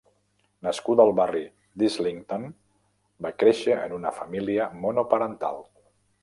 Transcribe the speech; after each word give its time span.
Nascuda 0.67 1.03
al 1.09 1.11
barri 1.19 1.41
d'Islington, 1.81 2.47
va 3.27 3.33
créixer 3.43 3.77
en 3.83 3.95
una 3.99 4.15
família 4.23 4.67
monoparental. 4.87 5.63